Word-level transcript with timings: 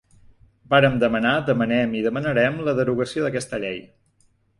Vàrem 0.73 0.95
demanar, 1.01 1.33
demanem 1.49 1.93
i 1.99 2.01
demanarem 2.05 2.57
la 2.69 2.73
derogació 2.79 3.27
d’aquesta 3.27 3.61
llei. 3.65 3.79